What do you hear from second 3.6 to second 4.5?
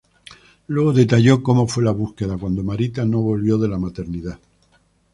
la Maternidad.